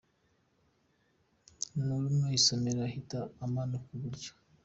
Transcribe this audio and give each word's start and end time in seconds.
Nurenga 1.83 2.27
isomero 2.39 2.79
uhite 2.87 3.15
umanuka 3.45 3.89
iburyo. 3.97 4.31